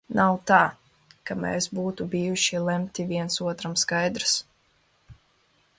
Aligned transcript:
Nav 0.17 0.35
tā, 0.51 0.59
ka 1.29 1.35
mēs 1.41 1.67
būtu 1.79 2.07
bijuši 2.15 2.63
lemti 2.69 3.07
viens 3.13 3.39
otram, 3.53 3.77
skaidrs? 3.83 4.37